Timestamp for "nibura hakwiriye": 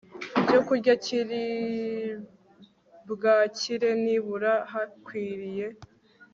4.03-5.67